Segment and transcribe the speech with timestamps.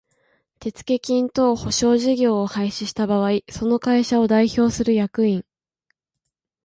[0.59, 5.45] 手付金等保証事業を廃止した場合その会社を代表する役員